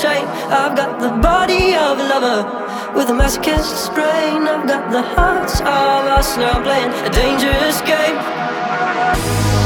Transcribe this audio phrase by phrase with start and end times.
[0.00, 0.24] straight.
[0.48, 4.48] I've got the body of a lover with a masochist brain.
[4.48, 9.59] I've got the hearts of us now playing a dangerous game.